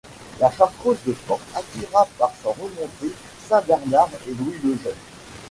[0.39, 3.13] La chartreuse de Portes attira par sa renommée
[3.47, 4.95] saint Bernard et Louis le Jeune.